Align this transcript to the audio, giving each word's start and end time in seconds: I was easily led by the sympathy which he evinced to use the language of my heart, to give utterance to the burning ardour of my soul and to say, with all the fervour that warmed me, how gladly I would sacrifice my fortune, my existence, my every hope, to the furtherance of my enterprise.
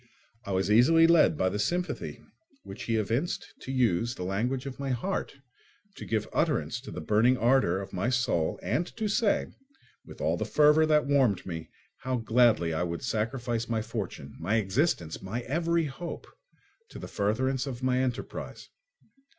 I 0.47 0.51
was 0.51 0.71
easily 0.71 1.05
led 1.05 1.37
by 1.37 1.49
the 1.49 1.59
sympathy 1.59 2.23
which 2.63 2.85
he 2.85 2.95
evinced 2.95 3.53
to 3.61 3.71
use 3.71 4.15
the 4.15 4.23
language 4.23 4.65
of 4.65 4.79
my 4.79 4.89
heart, 4.89 5.35
to 5.93 6.05
give 6.07 6.27
utterance 6.33 6.81
to 6.81 6.89
the 6.89 7.01
burning 7.05 7.37
ardour 7.37 7.79
of 7.79 7.93
my 7.93 8.09
soul 8.09 8.59
and 8.63 8.87
to 8.97 9.07
say, 9.07 9.45
with 10.03 10.19
all 10.19 10.37
the 10.37 10.43
fervour 10.45 10.87
that 10.87 11.05
warmed 11.05 11.45
me, 11.45 11.69
how 11.97 12.17
gladly 12.17 12.73
I 12.73 12.81
would 12.81 13.03
sacrifice 13.03 13.67
my 13.69 13.83
fortune, 13.83 14.33
my 14.39 14.55
existence, 14.55 15.21
my 15.21 15.41
every 15.41 15.85
hope, 15.85 16.25
to 16.89 16.97
the 16.97 17.07
furtherance 17.07 17.67
of 17.67 17.83
my 17.83 17.99
enterprise. 17.99 18.69